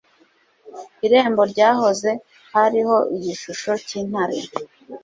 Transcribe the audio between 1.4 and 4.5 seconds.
ryahoze hariho igishusho cy'intare.